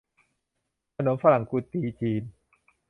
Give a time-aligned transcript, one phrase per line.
[0.95, 2.23] ขนมฝรั่งกุฎีจีน